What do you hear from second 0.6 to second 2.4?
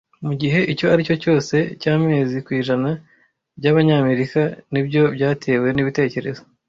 icyo aricyo cyose cyamezi